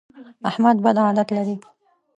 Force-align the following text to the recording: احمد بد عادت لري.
احمد 0.49 0.75
بد 0.83 0.97
عادت 1.05 1.29
لري. 1.35 1.55